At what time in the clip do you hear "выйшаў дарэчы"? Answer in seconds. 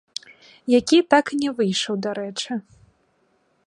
1.61-2.51